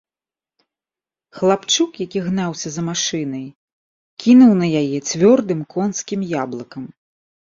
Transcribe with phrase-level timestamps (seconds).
[1.39, 3.45] Хлапчук, які гнаўся за машынай,
[4.23, 6.83] кінуў на яе цвёрдым конскім яблыкам.